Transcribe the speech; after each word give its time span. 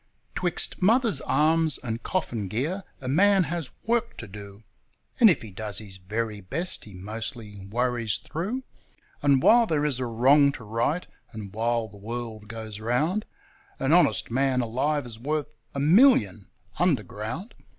'Twixt 0.33 0.81
mother's 0.81 1.21
arms 1.27 1.77
and 1.83 2.01
coffin 2.01 2.47
gear 2.47 2.83
a 3.01 3.07
man 3.07 3.43
has 3.43 3.69
work 3.83 4.17
to 4.17 4.27
do! 4.27 4.63
And 5.19 5.29
if 5.29 5.43
he 5.43 5.51
does 5.51 5.77
his 5.77 5.97
very 5.97 6.41
best 6.41 6.85
he 6.85 6.95
mostly 6.95 7.67
worries 7.67 8.15
through, 8.17 8.63
And 9.21 9.43
while 9.43 9.67
there 9.67 9.85
is 9.85 9.99
a 9.99 10.07
wrong 10.07 10.51
to 10.53 10.63
right, 10.63 11.05
and 11.31 11.53
while 11.53 11.87
the 11.87 11.97
world 11.99 12.47
goes 12.47 12.79
round, 12.79 13.25
An 13.77 13.93
honest 13.93 14.31
man 14.31 14.61
alive 14.61 15.05
is 15.05 15.19
worth 15.19 15.53
a 15.75 15.79
million 15.79 16.49
underground. 16.79 17.53